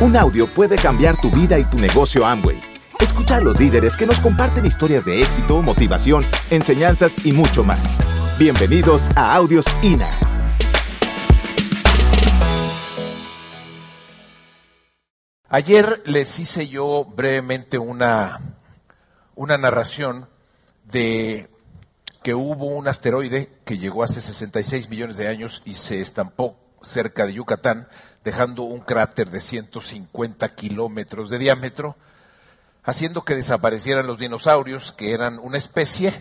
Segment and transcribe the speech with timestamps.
[0.00, 2.62] Un audio puede cambiar tu vida y tu negocio Amway.
[3.00, 7.98] Escucha a los líderes que nos comparten historias de éxito, motivación, enseñanzas y mucho más.
[8.38, 10.08] Bienvenidos a Audios INA.
[15.48, 18.38] Ayer les hice yo brevemente una,
[19.34, 20.28] una narración
[20.84, 21.48] de
[22.22, 27.26] que hubo un asteroide que llegó hace 66 millones de años y se estampó cerca
[27.26, 27.88] de Yucatán,
[28.24, 31.96] dejando un cráter de 150 kilómetros de diámetro,
[32.82, 36.14] haciendo que desaparecieran los dinosaurios, que eran una especie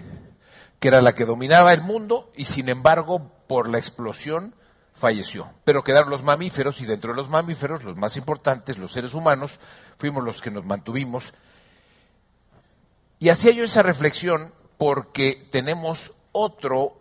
[0.80, 4.54] que era la que dominaba el mundo y sin embargo por la explosión
[4.94, 5.50] falleció.
[5.64, 9.60] Pero quedaron los mamíferos y dentro de los mamíferos, los más importantes, los seres humanos,
[9.98, 11.34] fuimos los que nos mantuvimos.
[13.20, 17.00] Y hacía yo esa reflexión porque tenemos otro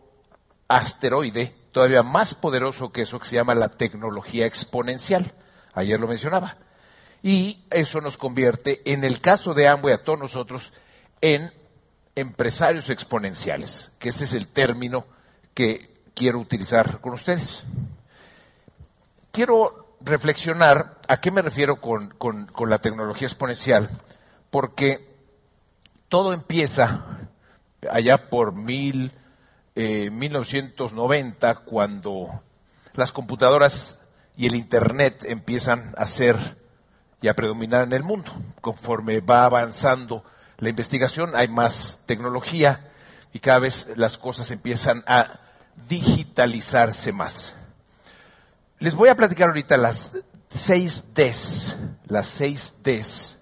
[0.68, 5.30] asteroide todavía más poderoso que eso que se llama la tecnología exponencial.
[5.74, 6.56] Ayer lo mencionaba.
[7.22, 10.72] Y eso nos convierte, en el caso de Amway, a todos nosotros,
[11.20, 11.52] en
[12.14, 15.04] empresarios exponenciales, que ese es el término
[15.52, 17.64] que quiero utilizar con ustedes.
[19.30, 23.90] Quiero reflexionar a qué me refiero con, con la tecnología exponencial,
[24.48, 25.06] porque
[26.08, 27.04] todo empieza
[27.90, 29.12] allá por mil,
[29.76, 32.42] 1990, eh, cuando
[32.94, 34.00] las computadoras
[34.36, 36.56] y el Internet empiezan a ser
[37.20, 38.32] y a predominar en el mundo.
[38.60, 40.24] Conforme va avanzando
[40.58, 42.90] la investigación, hay más tecnología
[43.32, 45.40] y cada vez las cosas empiezan a
[45.88, 47.54] digitalizarse más.
[48.78, 50.18] Les voy a platicar ahorita las
[50.48, 51.76] seis Ds,
[52.08, 53.38] las seis Ds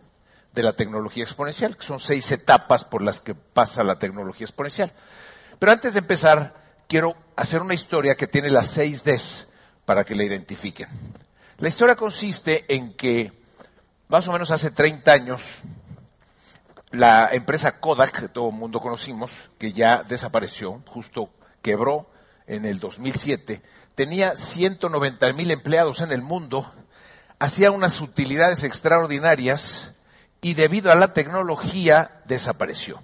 [0.53, 4.93] de la tecnología exponencial, que son seis etapas por las que pasa la tecnología exponencial.
[5.59, 6.55] Pero antes de empezar,
[6.89, 9.49] quiero hacer una historia que tiene las seis Ds
[9.85, 10.89] para que la identifiquen.
[11.59, 13.33] La historia consiste en que
[14.09, 15.61] más o menos hace 30 años,
[16.91, 21.31] la empresa Kodak, que todo el mundo conocimos, que ya desapareció, justo
[21.63, 22.11] quebró
[22.47, 23.63] en el 2007,
[23.95, 26.73] tenía 190 mil empleados en el mundo,
[27.39, 29.93] hacía unas utilidades extraordinarias
[30.41, 33.01] y debido a la tecnología desapareció.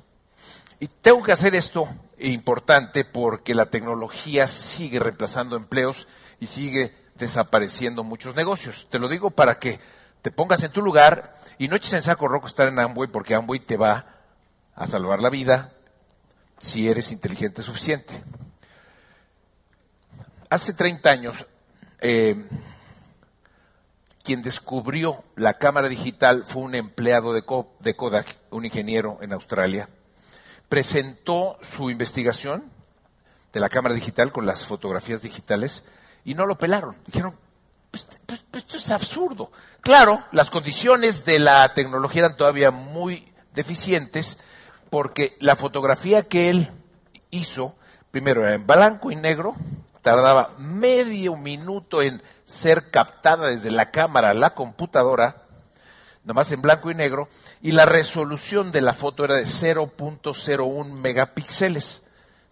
[0.79, 1.89] Y tengo que hacer esto
[2.21, 6.09] importante porque la tecnología sigue reemplazando empleos
[6.39, 8.89] y sigue desapareciendo muchos negocios.
[8.91, 9.81] Te lo digo para que
[10.23, 13.35] te pongas en tu lugar y no eches en saco rojo estar en Amway porque
[13.35, 14.07] Amway te va
[14.75, 15.73] a salvar la vida
[16.59, 18.23] si eres inteligente suficiente.
[20.49, 21.47] Hace 30 años,
[22.01, 22.47] eh,
[24.23, 29.89] quien descubrió la cámara digital fue un empleado de, Kodak, un ingeniero en Australia.
[30.71, 32.65] Presentó su investigación
[33.53, 35.85] de la cámara digital con las fotografías digitales
[36.25, 36.97] y no lo pelaron.
[37.07, 37.35] Dijeron,
[37.91, 39.51] pues, pues, pues, esto es absurdo.
[39.83, 44.39] Claro, las condiciones de la tecnología eran todavía muy deficientes
[44.91, 46.71] porque la fotografía que él
[47.31, 47.75] hizo,
[48.11, 49.55] primero era en blanco y negro,
[50.03, 55.45] tardaba medio minuto en ser captada desde la cámara a la computadora,
[56.25, 57.29] nomás en blanco y negro,
[57.63, 62.03] y la resolución de la foto era de 0.01 megapíxeles.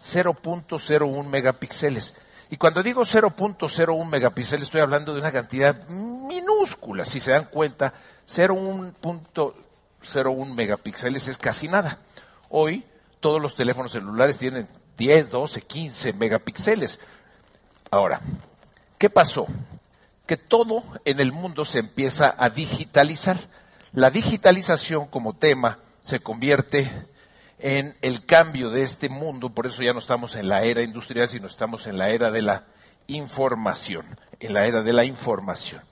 [0.00, 2.14] 0.01 megapíxeles.
[2.50, 7.04] Y cuando digo 0.01 megapíxeles estoy hablando de una cantidad minúscula.
[7.04, 7.92] Si se dan cuenta,
[8.26, 11.98] 0.01 megapíxeles es casi nada.
[12.48, 12.86] Hoy
[13.20, 17.00] todos los teléfonos celulares tienen 10, 12, 15 megapíxeles.
[17.90, 18.22] Ahora,
[18.96, 19.46] ¿qué pasó?
[20.28, 23.38] Que todo en el mundo se empieza a digitalizar.
[23.92, 26.88] La digitalización como tema se convierte
[27.58, 31.28] en el cambio de este mundo, por eso ya no estamos en la era industrial,
[31.28, 32.66] sino estamos en la era de la
[33.08, 34.04] información,
[34.38, 35.82] en la era de la información.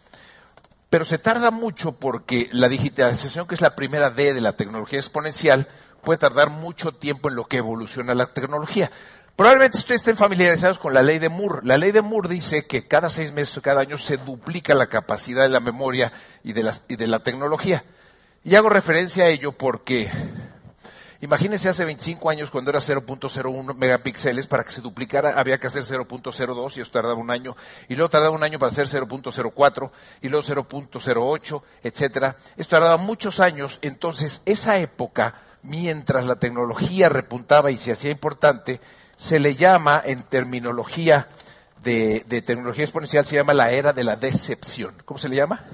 [0.91, 4.99] Pero se tarda mucho porque la digitalización, que es la primera D de la tecnología
[4.99, 5.67] exponencial,
[6.05, 8.91] puede tardar mucho tiempo en lo que evoluciona la tecnología.
[9.37, 11.61] Probablemente ustedes estén familiarizados con la ley de Moore.
[11.63, 14.87] La ley de Moore dice que cada seis meses o cada año se duplica la
[14.87, 16.11] capacidad de la memoria
[16.43, 17.85] y de, y de la tecnología.
[18.45, 20.11] Y hago referencia a ello porque
[21.21, 25.83] imagínense hace 25 años cuando era 0.01 megapíxeles, para que se duplicara había que hacer
[25.83, 27.59] 0.02 y eso tardaba un año.
[27.91, 29.91] Y luego tardaba un año para hacer 0.04
[30.23, 32.37] y luego 0.08, etcétera.
[32.57, 33.81] Esto tardaba muchos años.
[33.83, 38.81] Entonces, esa época, mientras la tecnología repuntaba y se hacía importante,
[39.17, 41.29] se le llama en terminología
[41.83, 44.95] de, tecnología exponencial, se llama la era de la decepción.
[45.05, 45.65] ¿Cómo se le llama?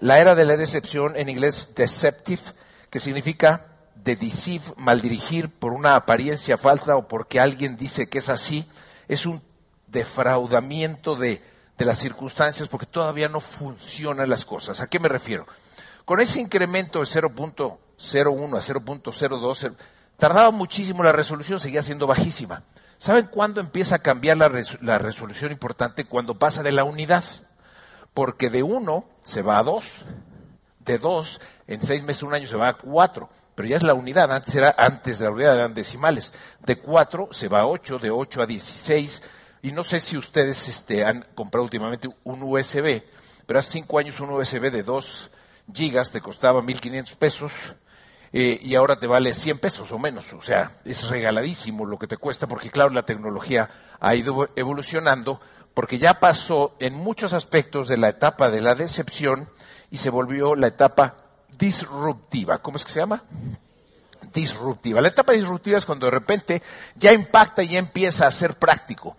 [0.00, 2.42] La era de la decepción, en inglés deceptive,
[2.90, 8.28] que significa de deceive, maldirigir por una apariencia falsa o porque alguien dice que es
[8.28, 8.68] así,
[9.08, 9.42] es un
[9.86, 11.42] defraudamiento de,
[11.76, 14.80] de las circunstancias porque todavía no funcionan las cosas.
[14.80, 15.46] ¿A qué me refiero?
[16.04, 17.78] Con ese incremento de 0.01
[18.56, 19.74] a 0.02,
[20.18, 22.62] tardaba muchísimo la resolución, seguía siendo bajísima.
[22.98, 26.04] ¿Saben cuándo empieza a cambiar la, resolución importante?
[26.04, 27.24] Cuando pasa de la unidad.
[28.12, 30.02] Porque de 1 se va a 2,
[30.80, 33.28] de 2 en 6 meses, un año se va a 4
[33.58, 36.32] pero ya es la unidad, antes era antes de la unidad eran decimales.
[36.64, 39.20] De 4 se va a 8, de 8 a 16,
[39.62, 43.02] y no sé si ustedes este, han comprado últimamente un USB,
[43.46, 45.30] pero hace 5 años un USB de 2
[45.74, 47.52] gigas te costaba 1.500 pesos,
[48.32, 52.06] eh, y ahora te vale 100 pesos o menos, o sea, es regaladísimo lo que
[52.06, 53.70] te cuesta, porque claro, la tecnología
[54.00, 55.40] ha ido evolucionando,
[55.74, 59.48] porque ya pasó en muchos aspectos de la etapa de la decepción
[59.90, 61.16] y se volvió la etapa
[61.56, 62.58] disruptiva.
[62.58, 63.22] ¿Cómo es que se llama?
[64.32, 65.00] Disruptiva.
[65.00, 66.62] La etapa disruptiva es cuando de repente
[66.96, 69.16] ya impacta y ya empieza a ser práctico.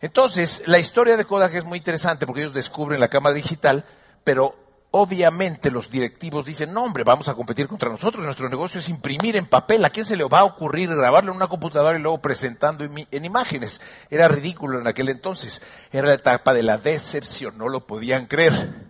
[0.00, 3.84] Entonces, la historia de Kodak es muy interesante porque ellos descubren la cámara digital,
[4.24, 4.65] pero
[4.98, 9.36] obviamente los directivos dicen, no hombre, vamos a competir contra nosotros, nuestro negocio es imprimir
[9.36, 12.22] en papel, ¿a quién se le va a ocurrir grabarlo en una computadora y luego
[12.22, 13.82] presentando en imágenes?
[14.10, 15.60] Era ridículo en aquel entonces,
[15.92, 18.86] era la etapa de la decepción, no lo podían creer.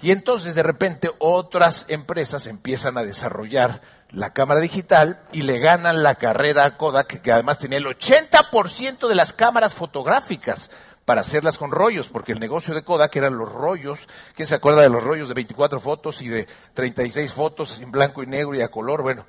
[0.00, 6.02] Y entonces de repente otras empresas empiezan a desarrollar la cámara digital y le ganan
[6.02, 10.70] la carrera a Kodak, que además tenía el 80% de las cámaras fotográficas
[11.04, 14.08] para hacerlas con rollos, porque el negocio de Kodak eran los rollos.
[14.34, 18.22] ¿Quién se acuerda de los rollos de 24 fotos y de 36 fotos en blanco
[18.22, 19.02] y negro y a color?
[19.02, 19.26] Bueno,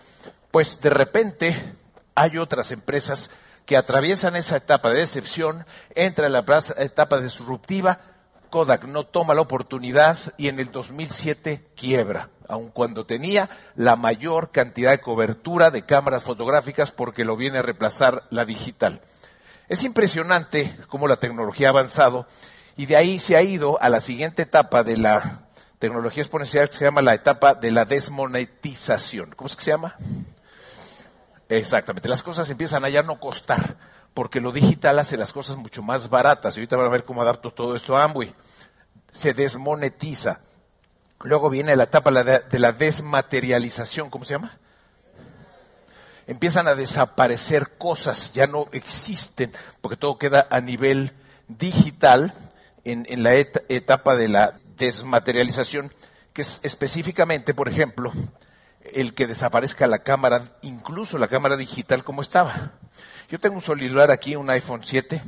[0.51, 1.75] pues de repente
[2.15, 3.31] hay otras empresas
[3.65, 5.65] que atraviesan esa etapa de decepción,
[5.95, 6.45] entran en la
[6.77, 7.99] etapa disruptiva,
[8.49, 14.51] Kodak no toma la oportunidad y en el 2007 quiebra, aun cuando tenía la mayor
[14.51, 19.01] cantidad de cobertura de cámaras fotográficas porque lo viene a reemplazar la digital.
[19.73, 22.27] Es impresionante cómo la tecnología ha avanzado
[22.77, 25.47] y de ahí se ha ido a la siguiente etapa de la
[25.79, 29.31] tecnología exponencial que se llama la etapa de la desmonetización.
[29.35, 29.95] ¿Cómo es que se llama?
[31.49, 33.75] Exactamente, las cosas empiezan a ya no costar
[34.13, 36.55] porque lo digital hace las cosas mucho más baratas.
[36.55, 38.31] Y ahorita van a ver cómo adapto todo esto a Amway.
[39.09, 40.41] Se desmonetiza.
[41.23, 44.55] Luego viene la etapa de la desmaterialización, ¿cómo se llama?
[46.27, 51.11] Empiezan a desaparecer cosas, ya no existen, porque todo queda a nivel
[51.47, 52.33] digital
[52.85, 55.93] en, en la etapa de la desmaterialización,
[56.33, 58.11] que es específicamente, por ejemplo,
[58.93, 62.73] el que desaparezca la cámara, incluso la cámara digital como estaba.
[63.29, 65.21] Yo tengo un celular aquí, un iPhone 7,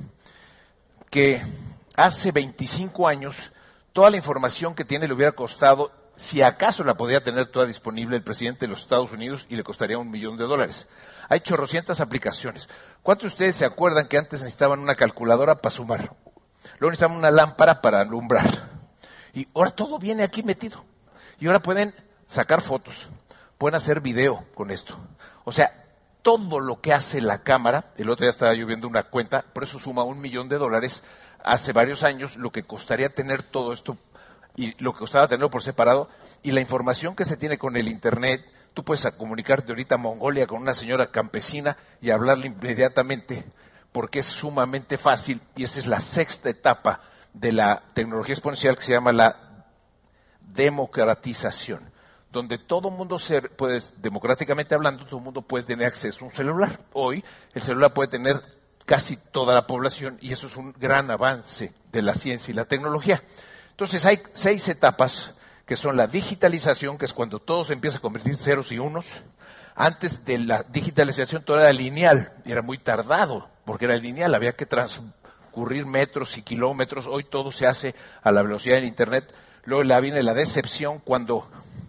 [1.10, 1.42] que
[1.96, 3.52] hace 25 años
[3.94, 8.16] toda la información que tiene le hubiera costado, si acaso la podría tener toda disponible
[8.16, 10.88] el presidente de los Estados Unidos y le costaría un millón de dólares.
[11.30, 12.70] Hay chorrocientas aplicaciones.
[13.02, 16.16] ¿Cuántos de ustedes se acuerdan que antes necesitaban una calculadora para sumar?
[16.80, 18.70] Luego necesitaban una lámpara para alumbrar.
[19.34, 20.84] Y ahora todo viene aquí metido.
[21.40, 21.94] Y ahora pueden
[22.26, 23.10] sacar fotos,
[23.58, 24.98] pueden hacer video con esto.
[25.44, 25.86] O sea,
[26.22, 29.64] todo lo que hace la cámara, el otro día estaba yo viendo una cuenta, por
[29.64, 31.04] eso suma un millón de dólares,
[31.44, 33.98] hace varios años, lo que costaría tener todo esto
[34.56, 36.10] y lo que costaba tenerlo por separado,
[36.44, 40.48] y la información que se tiene con el Internet, tú puedes comunicarte ahorita a Mongolia
[40.48, 43.46] con una señora campesina y hablarle inmediatamente,
[43.92, 47.02] porque es sumamente fácil, y esa es la sexta etapa
[47.34, 49.66] de la tecnología exponencial que se llama la
[50.42, 51.96] democratización
[52.36, 56.82] donde todo mundo se puede, democráticamente hablando, todo mundo puede tener acceso a un celular.
[56.92, 58.44] Hoy el celular puede tener
[58.86, 62.66] casi toda la población y eso es un gran avance de la ciencia y la
[62.66, 63.24] tecnología.
[63.76, 65.34] Entonces hay seis etapas
[65.66, 68.80] que son la digitalización, que es cuando todo se empieza a convertir en ceros y
[68.80, 69.22] unos.
[69.76, 74.56] Antes de la digitalización todo era lineal y era muy tardado porque era lineal, había
[74.56, 77.06] que transcurrir metros y kilómetros.
[77.06, 79.34] Hoy todo se hace a la velocidad del Internet.
[79.66, 81.46] Luego la viene la decepción cuando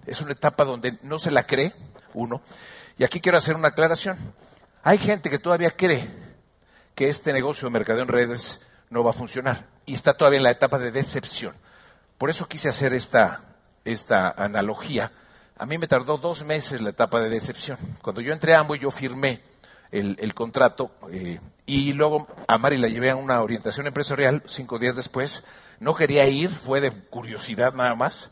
[0.07, 1.73] es una etapa donde no se la cree
[2.15, 2.43] uno.
[2.99, 4.19] Y aquí quiero hacer una aclaración.
[4.83, 6.09] Hay gente que todavía cree
[6.97, 10.43] que este negocio de mercadeo en redes no va a funcionar y está todavía en
[10.43, 11.55] la etapa de decepción.
[12.19, 13.43] Por eso quise hacer esta,
[13.85, 15.13] esta analogía.
[15.59, 17.79] A mí me tardó dos meses la etapa de decepción.
[18.03, 19.41] Cuando yo entré a Amway, yo firmé
[19.91, 24.97] el, contrato eh, y luego a Mari la llevé a una orientación empresarial cinco días
[24.97, 25.45] después.
[25.81, 28.31] No quería ir, fue de curiosidad nada más.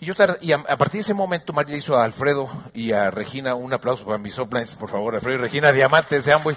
[0.00, 3.54] Y, yo y a, partir de ese momento, María hizo a Alfredo y a Regina
[3.54, 5.14] un aplauso para mis soplanes, por favor.
[5.14, 6.56] Alfredo y Regina, diamantes de Amway.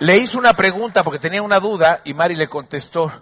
[0.00, 3.12] Le hizo una pregunta porque tenía una duda y Mari le contestó.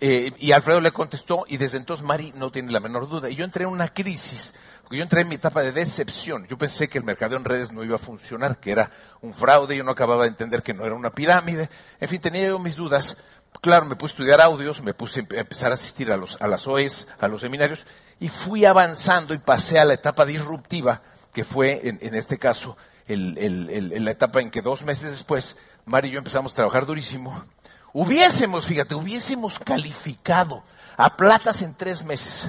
[0.00, 3.30] Eh, y Alfredo le contestó y desde entonces Mari no tiene la menor duda.
[3.30, 4.52] Y yo entré en una crisis
[4.82, 6.46] Porque yo entré en mi etapa de decepción.
[6.48, 8.90] Yo pensé que el mercado en redes no iba a funcionar, que era
[9.22, 11.70] un fraude, yo no acababa de entender que no era una pirámide.
[12.00, 13.18] En fin, tenía yo mis dudas.
[13.62, 16.48] Claro, me puse a estudiar audios, me puse a empezar a asistir a, los, a
[16.48, 17.86] las OEs, a los seminarios,
[18.18, 21.02] y fui avanzando y pasé a la etapa disruptiva,
[21.32, 25.56] que fue, en, este caso, la etapa en que dos meses después,
[25.86, 27.44] Mari y yo empezamos a trabajar durísimo.
[27.92, 30.64] Hubiésemos, fíjate, hubiésemos calificado
[30.96, 32.48] a platas en tres meses.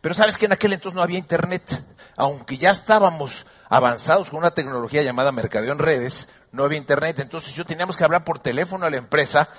[0.00, 1.84] Pero sabes que en aquel entonces no había internet.
[2.16, 7.18] Aunque ya estábamos avanzados con una tecnología llamada mercadeo redes, no había internet.
[7.18, 9.50] Entonces yo teníamos que hablar por teléfono a la empresa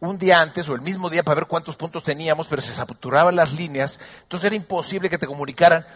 [0.00, 3.36] un día antes o el mismo día para ver cuántos puntos teníamos, pero se saturaban
[3.36, 3.98] las líneas.
[4.20, 5.86] Entonces era imposible que te comunicaran.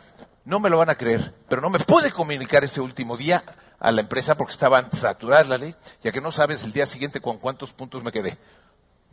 [0.47, 3.45] No me lo van a creer, pero no me pude comunicar ese último día
[3.81, 7.21] a la empresa porque estaban saturadas las ley, ya que no sabes el día siguiente
[7.21, 8.39] con cuántos puntos me quedé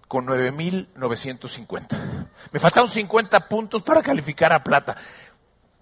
[0.08, 2.28] con 9.950.
[2.52, 4.96] Me faltaron 50 puntos para calificar a plata.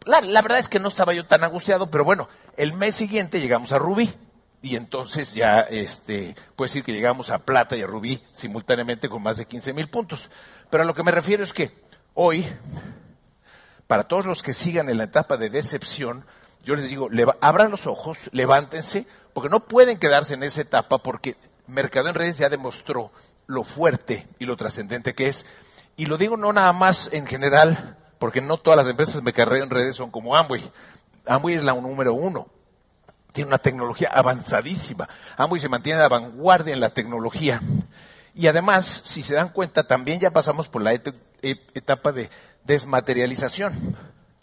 [0.05, 3.71] La, verdad es que no estaba yo tan angustiado, pero bueno, el mes siguiente llegamos
[3.71, 4.13] a Rubí.
[4.61, 9.21] Y entonces ya, este, puedo decir que llegamos a plata y a rubí simultáneamente con
[9.21, 10.31] más de 15 mil puntos.
[10.69, 11.73] Pero a lo que me refiero es que
[12.13, 12.47] hoy,
[13.87, 16.25] para todos los que sigan en la etapa de decepción,
[16.63, 17.09] yo les digo,
[17.41, 21.35] abran los ojos, levántense, porque no pueden quedarse en esa etapa porque
[21.67, 23.11] Mercado en Redes ya demostró
[23.47, 25.45] lo fuerte y lo trascendente que es.
[25.95, 29.63] Y lo digo no nada más en general, porque no todas las empresas de mercadeo
[29.63, 30.63] en redes son como Amway.
[31.27, 32.47] Amway es la número uno.
[33.31, 35.09] Tiene una tecnología avanzadísima.
[35.37, 37.61] Amway se mantiene a la vanguardia en la tecnología.
[38.35, 42.29] Y además, si se dan cuenta, también ya pasamos por la etapa de
[42.63, 43.73] desmaterialización.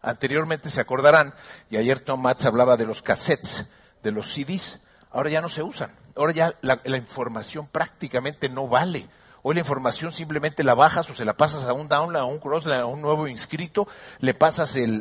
[0.02, 1.34] Anteriormente se acordarán,
[1.68, 3.66] y ayer Tom Matz hablaba de los cassettes,
[4.02, 4.80] de los CDs,
[5.10, 9.08] ahora ya no se usan ahora ya la, información prácticamente no vale.
[9.42, 12.38] Hoy la información simplemente la bajas o se la pasas a un download, a un
[12.38, 13.88] cross, a un nuevo inscrito,
[14.18, 15.00] le pasas el,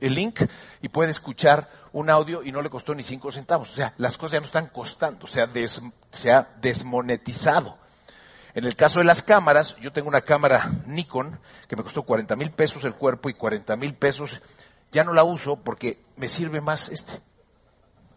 [0.00, 0.40] link
[0.82, 3.72] y puede escuchar un audio y no le costó ni cinco centavos.
[3.72, 5.48] O sea, las cosas ya no están costando, se ha,
[6.10, 7.78] se ha desmonetizado.
[8.54, 12.36] En el caso de las cámaras, yo tengo una cámara Nikon que me costó 40
[12.36, 14.40] mil pesos el cuerpo y 40 mil pesos.
[14.92, 17.20] Ya no la uso porque me sirve más este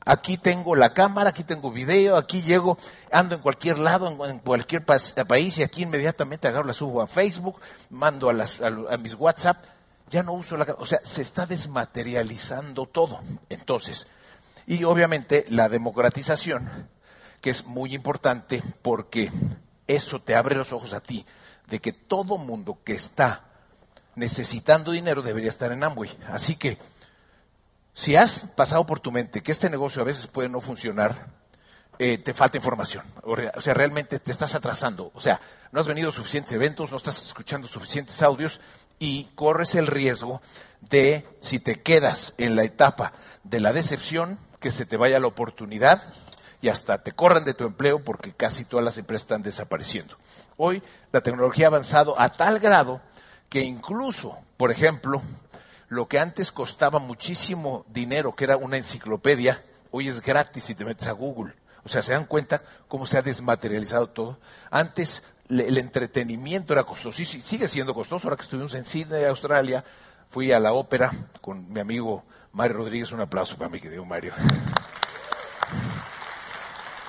[0.08, 2.78] aquí tengo la cámara, aquí tengo video, aquí llego,
[3.12, 7.60] ando en cualquier lado, en, cualquier país y aquí inmediatamente agarro la subo a Facebook,
[7.90, 9.58] mando a, mis WhatsApp,
[10.10, 13.20] ya no uso la cámara, o sea, se está desmaterializando todo.
[13.50, 14.08] Entonces,
[14.66, 16.90] y obviamente la democratización,
[17.42, 19.32] que es muy importante porque
[19.88, 21.26] eso te abre los ojos a ti
[21.68, 23.46] de que todo mundo que está
[24.16, 26.10] necesitando dinero debería estar en Amway.
[26.28, 26.78] Así que
[27.94, 31.28] si has pasado por tu mente que este negocio a veces puede no funcionar,
[32.00, 33.04] eh, te falta información.
[33.24, 35.12] O sea, realmente te estás atrasando.
[35.16, 35.42] O sea,
[35.72, 38.62] no has venido a suficientes eventos, no estás escuchando suficientes audios
[39.00, 40.42] y corres el riesgo
[40.82, 43.14] de, si te quedas en la etapa
[43.44, 46.14] de la decepción, que se te vaya la oportunidad
[46.62, 50.16] y hasta te corran de tu empleo porque casi todas las empresas están desapareciendo.
[50.58, 53.02] Hoy la tecnología ha avanzado a tal grado
[53.50, 55.22] que incluso, por ejemplo,
[55.88, 60.86] lo que antes costaba muchísimo dinero, que era una enciclopedia, hoy es gratis si te
[60.86, 61.54] metes a Google.
[61.84, 64.40] O sea, se dan cuenta cómo se ha desmaterializado todo.
[64.70, 68.28] Antes el entretenimiento era costoso, y sigue siendo costoso.
[68.28, 69.86] Ahora que estuvimos en Sydney, Australia,
[70.30, 73.14] fui a la ópera con mi amigo Mario Rodríguez.
[73.14, 74.34] Un aplauso para mi querido Mario.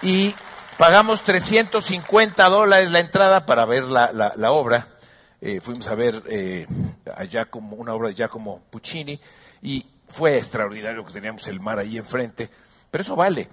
[0.02, 0.34] Y
[0.76, 4.88] pagamos 350 dólares la entrada para ver la obra.
[5.40, 6.66] Eh, fuimos a ver eh,
[7.48, 9.20] como una obra de Giacomo Puccini
[9.62, 12.50] y fue extraordinario que teníamos el mar ahí enfrente,
[12.90, 13.48] pero eso vale.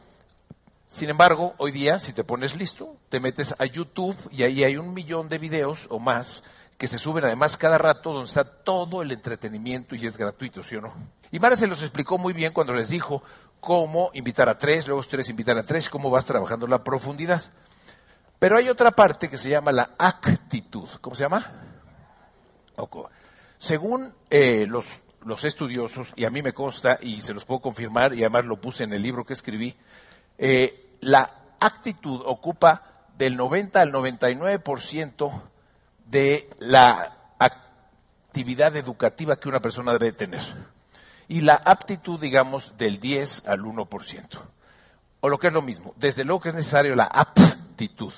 [0.88, 4.78] Sin embargo, hoy día, si te pones listo, te metes a YouTube y ahí hay
[4.78, 6.44] un millón de videos o más
[6.78, 10.76] que se suben además cada rato donde está todo el entretenimiento y es gratuito, ¿sí
[10.76, 10.94] o no?
[11.32, 13.24] Y Mara se los explicó muy bien cuando les dijo
[13.66, 17.42] cómo invitar a tres, luego tres invitar a tres, cómo vas trabajando la profundidad.
[18.38, 20.88] Pero hay otra parte que se llama la actitud.
[21.02, 21.52] ¿Cómo se llama?
[23.58, 28.20] Según eh, los, estudiosos, y a mí me consta, y se los puedo confirmar, y
[28.20, 29.76] además lo puse en el libro que escribí,
[30.38, 35.42] eh, la actitud ocupa del 90 al 99%
[36.06, 40.75] de la actividad educativa que una persona debe tener.
[41.28, 44.26] Y la aptitud, digamos, del 10 al 1%.
[45.22, 48.14] O lo que es lo mismo, desde luego que es necesario la aptitud.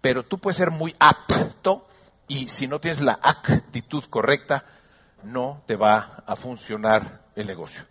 [0.00, 1.86] Pero tú puedes ser muy apto
[2.26, 4.64] y si no tienes la actitud correcta,
[5.22, 7.84] no te va a funcionar el negocio.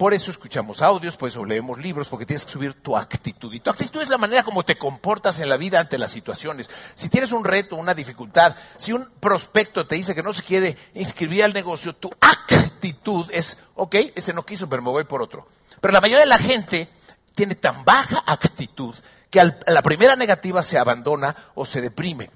[0.00, 3.52] Por eso escuchamos audios, por eso leemos libros, porque tienes que subir tu actitud.
[3.52, 6.70] Y tu actitud es la manera como te comportas en la vida ante las situaciones.
[6.94, 10.74] Si tienes un reto, una dificultad, si un prospecto te dice que no se quiere
[10.94, 15.46] inscribir al negocio, tu actitud es, ok, ese no quiso, pero me voy por otro.
[15.82, 16.88] Pero la mayoría de la gente
[17.34, 18.94] tiene tan baja actitud
[19.28, 22.30] que a la primera negativa se abandona o se deprime.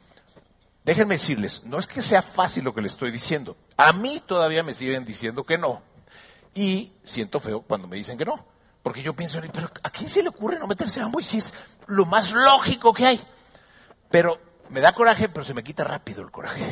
[0.85, 3.57] Déjenme decirles, no es que sea fácil lo que les estoy diciendo.
[3.79, 5.94] A mí todavía me siguen diciendo que no.
[6.55, 8.45] Y siento feo cuando me dicen que no.
[8.83, 11.55] Porque yo pienso, pero ¿a quién se le ocurre no meterse a Amway si es
[11.87, 13.21] lo más lógico que hay?
[14.11, 16.63] Pero me da coraje, pero se me quita rápido el coraje.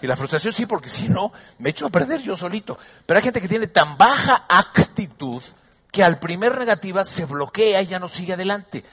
[0.00, 2.78] Y la frustración sí, porque si no, me echo a perder yo solito.
[3.06, 5.42] Pero hay gente que tiene tan baja actitud
[5.90, 8.84] que al primer negativa se bloquea y ya no sigue adelante.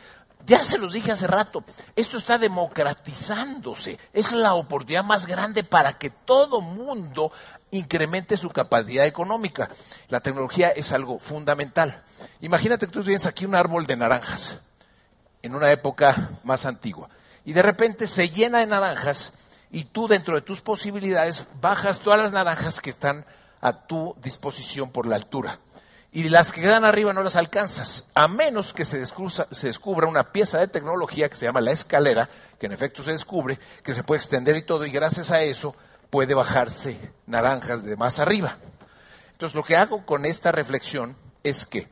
[0.45, 1.63] Ya se los dije hace rato,
[1.95, 3.99] esto está democratizándose.
[4.13, 7.31] Es la oportunidad más grande para que todo mundo
[7.71, 9.69] incremente su capacidad económica.
[10.09, 12.03] La tecnología es algo fundamental.
[12.41, 14.59] Imagínate que tú tienes aquí un árbol de naranjas
[15.41, 17.09] en una época más antigua
[17.45, 19.31] y de repente se llena de naranjas
[19.71, 23.25] y tú dentro de tus posibilidades bajas todas las naranjas que están
[23.61, 25.59] a tu disposición por la altura
[26.11, 30.31] y las que quedan arriba no las alcanzas, a menos que se, se, descubra una
[30.31, 32.27] pieza de tecnología que se llama la escalera,
[32.59, 35.75] que en efecto se descubre, que se puede extender y todo, y gracias a eso
[36.09, 38.57] puede bajarse naranjas de más arriba.
[39.31, 41.87] Entonces lo que hago con esta reflexión es que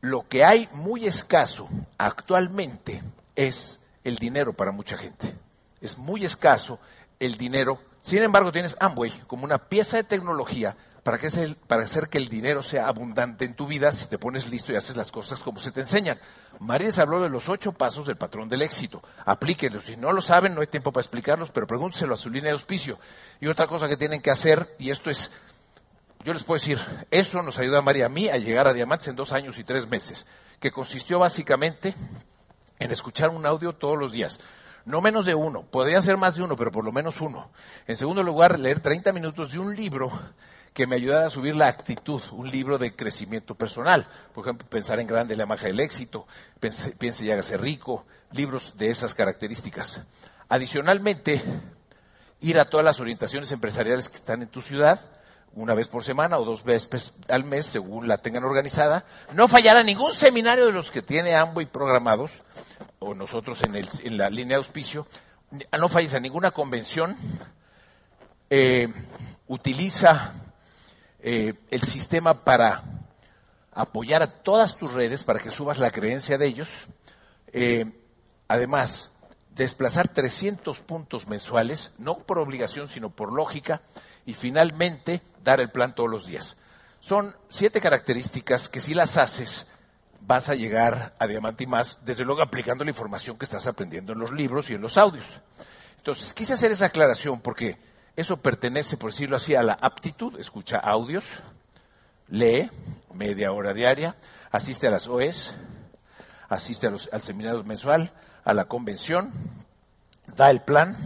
[0.00, 1.68] lo que hay muy escaso
[1.98, 3.02] actualmente
[3.34, 5.34] es el dinero para mucha gente.
[5.80, 6.78] Es muy escaso
[7.18, 7.80] el dinero.
[8.00, 11.20] Sin embargo, tienes Amway como una pieza de tecnología para,
[11.68, 14.74] para hacer que el dinero sea abundante en tu vida si te pones listo y
[14.74, 16.18] haces las cosas como se te enseñan.
[16.58, 19.04] María les habló de los ocho pasos del patrón del éxito.
[19.24, 19.84] Aplíquenlos.
[19.84, 22.54] Si no lo saben, no hay tiempo para explicarlos, pero pregúnteselo a su línea de
[22.54, 22.98] auspicio.
[23.40, 25.30] Y otra cosa que tienen que hacer, y esto es,
[26.24, 26.80] yo les puedo decir,
[27.12, 29.64] eso nos ayuda a María a mí a llegar a diamantes en dos años y
[29.64, 30.26] tres meses,
[30.58, 31.94] que consistió básicamente
[32.80, 34.40] en escuchar un audio todos los días.
[34.84, 37.48] No menos de uno, podría ser más de uno, pero por lo menos uno.
[37.86, 40.10] En segundo lugar, leer 30 minutos de un libro
[40.76, 44.06] que me ayudara a subir la actitud, un libro de crecimiento personal.
[44.34, 46.26] Por ejemplo, pensar en grande la magia del éxito,
[46.60, 50.02] piense, y hágase rico, libros de esas características.
[50.50, 51.42] Adicionalmente,
[52.40, 55.00] ir a todas las orientaciones empresariales que están en tu ciudad,
[55.54, 59.06] una vez por semana o dos veces al mes, según la tengan organizada.
[59.32, 62.42] No fallar a ningún seminario de los que tiene Amway programados,
[62.98, 65.06] o nosotros en, el, en la línea de auspicio.
[65.72, 67.16] No falles a ninguna convención.
[68.50, 68.92] Eh,
[69.46, 70.34] utiliza
[71.28, 72.84] eh, el sistema para
[73.72, 76.86] apoyar a todas tus redes, para que subas la creencia de ellos.
[77.48, 77.84] Eh,
[78.46, 79.10] además,
[79.50, 83.82] desplazar 300 puntos mensuales, no por obligación, sino por lógica.
[84.24, 86.58] Y finalmente, dar el plan todos los días.
[87.00, 89.66] Son siete características que si las haces,
[90.20, 94.12] vas a llegar a Diamante y más, desde luego aplicando la información que estás aprendiendo
[94.12, 95.40] en los libros y en los audios.
[95.98, 97.78] Entonces, quise hacer esa aclaración porque
[98.16, 100.38] eso pertenece, por decirlo así, a la aptitud.
[100.40, 101.40] Escucha audios,
[102.28, 102.70] lee
[103.12, 104.16] media hora diaria,
[104.50, 105.54] asiste a las OES,
[106.48, 108.12] asiste al seminario mensual,
[108.44, 109.32] a la convención,
[110.34, 110.96] da el plan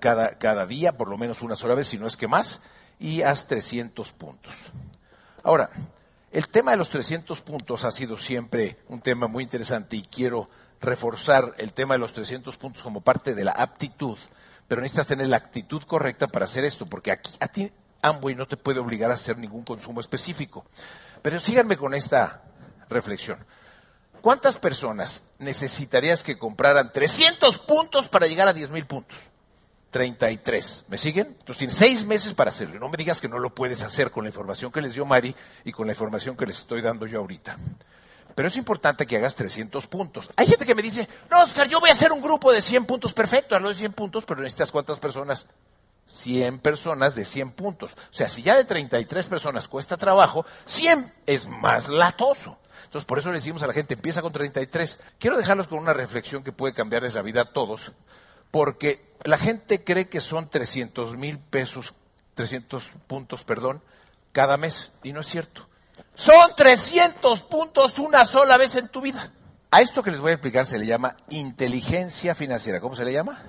[0.00, 2.60] cada, cada día, por lo menos una sola vez, si no es que más,
[3.00, 4.70] y haz 300 puntos.
[5.42, 5.70] Ahora,
[6.30, 10.48] el tema de los 300 puntos ha sido siempre un tema muy interesante y quiero
[10.80, 14.18] reforzar el tema de los 300 puntos como parte de la aptitud
[14.68, 17.70] pero necesitas tener la actitud correcta para hacer esto, porque aquí a ti
[18.02, 20.64] Amway no te puede obligar a hacer ningún consumo específico.
[21.22, 22.42] Pero síganme con esta
[22.88, 23.38] reflexión.
[24.20, 29.28] ¿Cuántas personas necesitarías que compraran 300 puntos para llegar a 10 mil puntos?
[29.90, 30.84] 33.
[30.88, 31.28] ¿Me siguen?
[31.28, 32.80] Entonces tienes seis meses para hacerlo.
[32.80, 35.34] No me digas que no lo puedes hacer con la información que les dio Mari
[35.64, 37.56] y con la información que les estoy dando yo ahorita.
[38.34, 40.30] Pero es importante que hagas 300 puntos.
[40.36, 42.84] Hay gente que me dice, no, Oscar, yo voy a hacer un grupo de 100
[42.84, 43.12] puntos.
[43.12, 45.46] Perfecto, hazlo de 100 puntos, pero necesitas cuántas personas?
[46.06, 47.92] 100 personas de 100 puntos.
[47.92, 52.58] O sea, si ya de 33 personas cuesta trabajo, 100 es más latoso.
[52.84, 55.00] Entonces, por eso le decimos a la gente, empieza con 33.
[55.18, 57.92] Quiero dejarlos con una reflexión que puede cambiarles la vida a todos,
[58.50, 61.94] porque la gente cree que son 300 mil pesos,
[62.34, 63.82] 300 puntos, perdón,
[64.32, 65.68] cada mes, y no es cierto.
[66.14, 69.32] Son 300 puntos una sola vez en tu vida.
[69.70, 72.80] A esto que les voy a explicar se le llama inteligencia financiera.
[72.80, 73.42] ¿Cómo se le llama?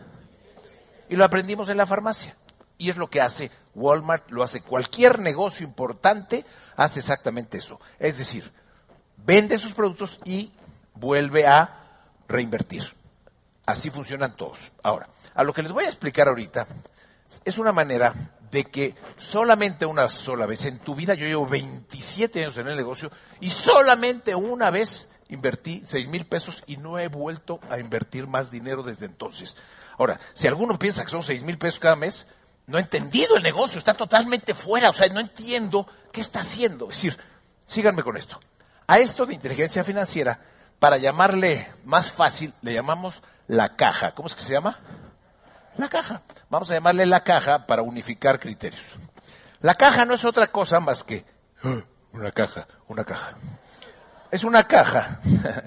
[1.07, 2.35] Y lo aprendimos en la farmacia.
[2.77, 6.43] Y es lo que hace Walmart, lo hace cualquier negocio importante,
[6.75, 7.79] hace exactamente eso.
[7.99, 8.51] Es decir,
[9.17, 10.51] vende sus productos y
[10.95, 11.79] vuelve a
[12.27, 12.83] reinvertir.
[13.65, 14.71] Así funcionan todos.
[14.81, 16.67] Ahora, a lo que les voy a explicar ahorita
[17.45, 18.13] es una manera
[18.55, 22.77] de que solamente una sola vez en tu vida, yo llevo 27 años en el
[22.77, 28.27] negocio y solamente una vez invertí 6 mil pesos y no he vuelto a invertir
[28.27, 29.57] más dinero desde entonces.
[29.97, 32.27] Ahora, si alguno piensa que son 6 mil pesos cada mes,
[32.67, 36.85] no ha entendido el negocio, está totalmente fuera, o sea, no entiendo qué está haciendo.
[36.85, 37.17] Es decir,
[37.65, 38.39] síganme con esto.
[38.87, 40.39] A esto de inteligencia financiera,
[40.79, 44.15] para llamarle más fácil, le llamamos la caja.
[44.15, 44.79] ¿Cómo es que se llama?
[45.77, 46.21] La caja.
[46.49, 48.97] Vamos a llamarle la caja para unificar criterios.
[49.61, 51.25] La caja no es otra cosa más que
[51.63, 51.81] ah,
[52.13, 53.35] una caja, una caja.
[54.31, 55.19] Es una caja,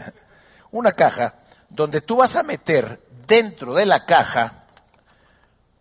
[0.71, 1.35] una caja
[1.69, 4.65] donde tú vas a meter dentro de la caja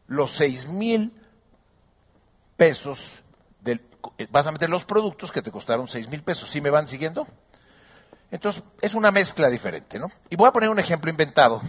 [0.07, 1.13] los seis mil
[2.55, 3.21] pesos,
[3.61, 3.81] del,
[4.29, 6.49] vas a meter los productos que te costaron seis mil pesos.
[6.49, 7.27] ¿Sí me van siguiendo?
[8.31, 10.11] Entonces, es una mezcla diferente, ¿no?
[10.29, 11.61] Y voy a poner un ejemplo inventado,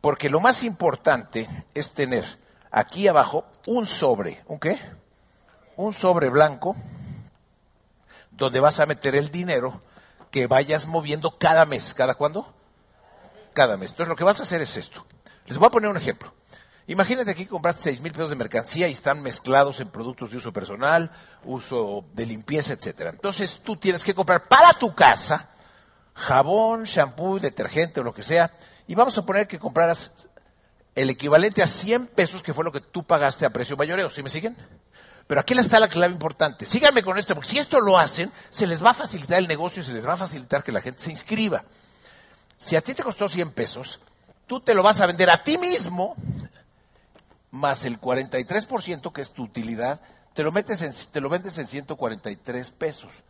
[0.00, 2.24] porque lo más importante es tener
[2.70, 4.78] aquí abajo un sobre, ¿un qué?
[5.76, 6.76] Un sobre blanco,
[8.30, 9.82] donde vas a meter el dinero
[10.30, 11.94] que vayas moviendo cada mes.
[11.94, 12.52] ¿Cada cuándo?
[13.52, 13.90] Cada mes.
[13.90, 15.04] Entonces, lo que vas a hacer es esto.
[15.46, 16.32] Les voy a poner un ejemplo.
[16.86, 20.52] Imagínate que compraste seis mil pesos de mercancía y están mezclados en productos de uso
[20.52, 21.10] personal,
[21.44, 23.10] uso de limpieza, etcétera.
[23.10, 25.50] Entonces tú tienes que comprar para tu casa
[26.14, 28.50] jabón, shampoo, detergente o lo que sea,
[28.90, 30.26] y vamos a poner que compraras
[30.96, 34.10] el equivalente a 100 pesos, que fue lo que tú pagaste a precio mayoreo.
[34.10, 34.56] ¿Sí me siguen?
[35.28, 36.66] Pero aquí está la clave importante.
[36.66, 39.80] Síganme con esto, porque si esto lo hacen, se les va a facilitar el negocio
[39.80, 41.62] y se les va a facilitar que la gente se inscriba.
[42.56, 44.00] Si a ti te costó 100 pesos,
[44.48, 46.16] tú te lo vas a vender a ti mismo
[47.52, 50.00] más el 43% que es tu utilidad,
[50.34, 53.22] te lo, metes en, te lo vendes en 143 pesos.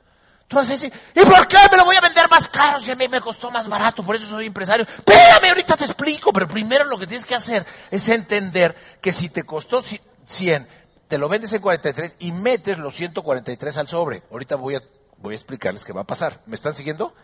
[0.49, 2.91] Tú vas a decir, ¿y por qué me lo voy a vender más caro si
[2.91, 4.03] a mí me costó más barato?
[4.03, 4.87] Por eso soy empresario.
[4.89, 9.29] Espérame, ahorita te explico, pero primero lo que tienes que hacer es entender que si
[9.29, 10.69] te costó 100,
[11.09, 14.23] te lo vendes en 43 y metes los 143 al sobre.
[14.31, 14.83] Ahorita voy a,
[15.19, 16.41] voy a explicarles qué va a pasar.
[16.47, 17.15] ¿Me están siguiendo?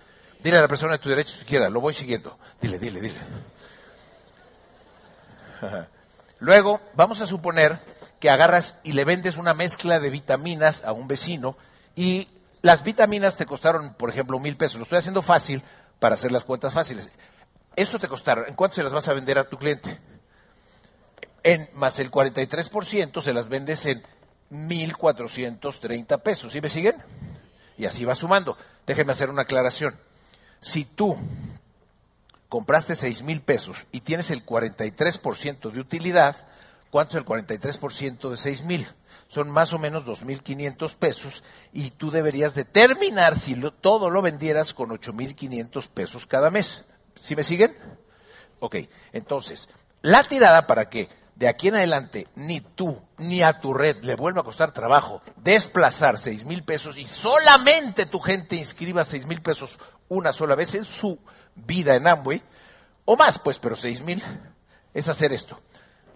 [0.42, 2.38] Dile a la persona de tu derecho si quiera, lo voy siguiendo.
[2.60, 3.18] Dile, dile, dile.
[6.38, 7.80] Luego, vamos a suponer
[8.20, 11.56] que agarras y le vendes una mezcla de vitaminas a un vecino
[11.94, 12.28] y
[12.66, 14.78] las vitaminas te costaron, por ejemplo, mil pesos.
[14.78, 15.62] Lo estoy haciendo fácil
[16.00, 17.08] para hacer las cuentas fáciles.
[17.76, 18.44] Eso te costaron.
[18.48, 19.96] ¿En cuánto se las vas a vender a tu cliente?
[21.44, 24.02] En más el 43% se las vendes en
[24.50, 26.50] 1.430 pesos.
[26.50, 26.96] ¿Sí me siguen?
[27.78, 28.58] Y así va sumando.
[28.84, 29.96] Déjenme hacer una aclaración.
[30.58, 31.16] Si tú
[32.48, 36.34] compraste seis mil pesos y tienes el 43% de utilidad,
[36.90, 38.88] ¿cuánto es el 43% de seis mil?
[39.28, 44.90] Son más o menos 2.500 pesos y tú deberías determinar si todo lo vendieras con
[44.90, 46.84] 8.500 pesos cada mes.
[47.14, 47.76] ¿Sí me siguen?
[48.60, 48.76] Ok,
[49.12, 49.68] entonces,
[50.02, 54.16] la tirada para que de aquí en adelante ni tú ni a tu red le
[54.16, 59.42] vuelva a costar trabajo desplazar seis mil pesos y solamente tu gente inscriba seis mil
[59.42, 61.18] pesos una sola vez en su
[61.54, 62.42] vida en Amway,
[63.04, 64.22] o más, pues, pero seis mil,
[64.92, 65.60] es hacer esto.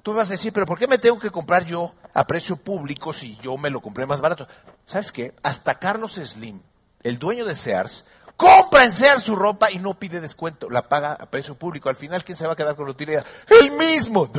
[0.02, 3.12] Tú vas a decir, pero ¿por qué me tengo que comprar yo a precio público
[3.12, 4.48] si yo me lo compré más barato?
[4.86, 5.34] ¿Sabes qué?
[5.42, 6.60] Hasta Carlos Slim,
[7.02, 8.04] el dueño de Sears,
[8.36, 11.90] compra en Sears su ropa y no pide descuento, la paga a precio público.
[11.90, 13.26] Al final, ¿quién se va a quedar con la utilidad?
[13.48, 14.30] El mismo.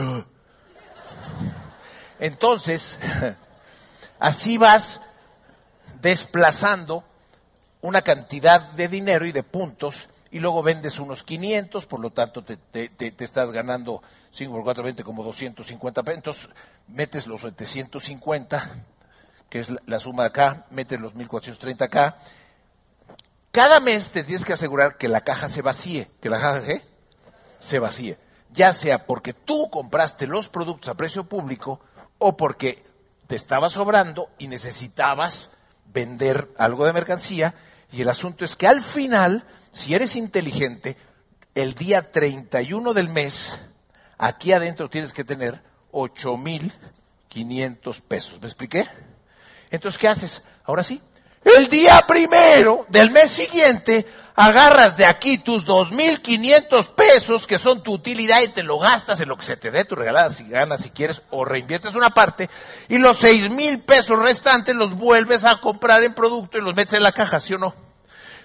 [2.19, 2.97] Entonces,
[4.19, 5.01] así vas
[6.01, 7.03] desplazando
[7.81, 12.43] una cantidad de dinero y de puntos y luego vendes unos 500, por lo tanto
[12.43, 16.49] te, te, estás ganando 5 por 4, 20 como 250 pesos,
[16.87, 18.69] metes los 750,
[19.49, 22.15] que es la, suma acá, metes los 1430 acá.
[23.51, 26.81] Cada mes te tienes que asegurar que la caja se vacíe, que la caja ¿qué?
[27.59, 28.17] se vacíe,
[28.51, 31.81] ya sea porque tú compraste los productos a precio público
[32.19, 32.85] o porque
[33.27, 35.51] te estaba sobrando y necesitabas
[35.93, 37.53] vender algo de mercancía
[37.91, 40.97] y el asunto es que al final si eres inteligente,
[41.55, 43.59] el día 31 del mes,
[44.17, 48.41] aquí adentro tienes que tener 8.500 pesos.
[48.41, 48.87] ¿Me expliqué?
[49.69, 50.43] Entonces, ¿qué haces?
[50.63, 51.01] Ahora sí.
[51.43, 54.05] El día primero del mes siguiente,
[54.35, 59.29] agarras de aquí tus 2.500 pesos, que son tu utilidad, y te lo gastas en
[59.29, 62.47] lo que se te dé tu regalada, si ganas, si quieres, o reinviertes una parte,
[62.89, 67.03] y los 6.000 pesos restantes los vuelves a comprar en producto y los metes en
[67.03, 67.73] la caja, ¿sí o no?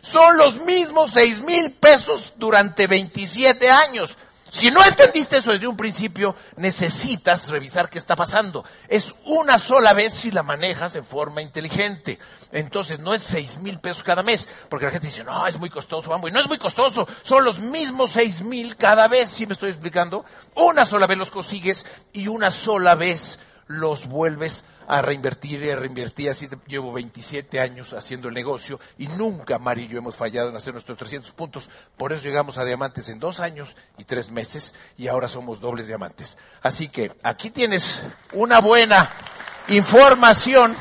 [0.00, 4.16] Son los mismos seis mil pesos durante 27 años.
[4.48, 8.64] Si no entendiste eso desde un principio, necesitas revisar qué está pasando.
[8.88, 12.18] Es una sola vez si la manejas en forma inteligente.
[12.52, 15.68] Entonces, no es seis mil pesos cada mes, porque la gente dice, no, es muy
[15.68, 19.46] costoso, vamos, y no es muy costoso, son los mismos seis mil cada vez, ¿sí
[19.46, 20.24] me estoy explicando?
[20.54, 25.76] Una sola vez los consigues y una sola vez los vuelves a reinvertir y a
[25.76, 26.30] reinvertir.
[26.30, 30.56] Así llevo 27 años haciendo el negocio y nunca Mari y yo hemos fallado en
[30.56, 31.70] hacer nuestros 300 puntos.
[31.96, 35.86] Por eso llegamos a diamantes en dos años y tres meses y ahora somos dobles
[35.86, 36.38] diamantes.
[36.62, 39.10] Así que aquí tienes una buena
[39.68, 40.76] información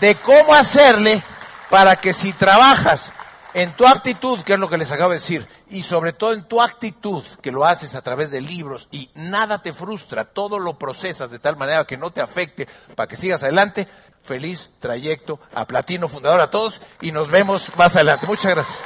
[0.00, 1.22] de cómo hacerle
[1.70, 3.12] para que si trabajas
[3.54, 6.44] en tu actitud, que es lo que les acabo de decir, y sobre todo en
[6.44, 10.78] tu actitud, que lo haces a través de libros y nada te frustra, todo lo
[10.78, 13.88] procesas de tal manera que no te afecte para que sigas adelante,
[14.22, 18.26] feliz trayecto a Platino Fundador a todos y nos vemos más adelante.
[18.26, 18.82] Muchas gracias.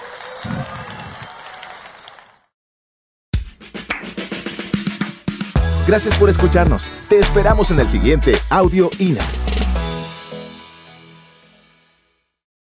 [5.87, 6.91] Gracias por escucharnos.
[7.09, 9.27] Te esperamos en el siguiente Audio INA.